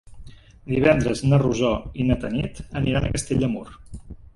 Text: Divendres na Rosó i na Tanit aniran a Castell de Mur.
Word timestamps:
Divendres 0.71 1.21
na 1.27 1.39
Rosó 1.45 1.71
i 2.05 2.09
na 2.11 2.19
Tanit 2.25 2.67
aniran 2.83 3.07
a 3.11 3.17
Castell 3.17 3.47
de 3.49 3.57
Mur. 3.57 3.69